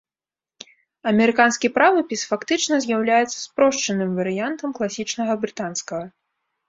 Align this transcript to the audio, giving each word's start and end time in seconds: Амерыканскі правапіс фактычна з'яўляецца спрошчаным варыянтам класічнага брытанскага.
Амерыканскі 1.11 1.67
правапіс 1.75 2.21
фактычна 2.31 2.75
з'яўляецца 2.85 3.35
спрошчаным 3.47 4.11
варыянтам 4.21 4.69
класічнага 4.79 5.33
брытанскага. 5.45 6.05